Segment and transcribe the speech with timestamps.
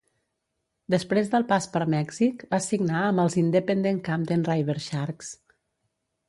[0.93, 5.31] Després del pas per Mèxic, va signar amb els Independent Camden Riversharks.